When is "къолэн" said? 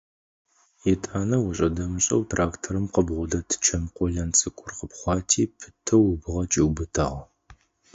3.95-4.29